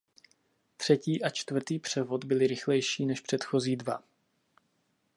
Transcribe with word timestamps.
Třetí 0.77 1.23
a 1.23 1.29
čtvrtý 1.29 1.79
převod 1.79 2.25
byly 2.25 2.47
rychlejší 2.47 3.05
než 3.05 3.21
předchozí 3.21 3.75
dva. 3.75 4.03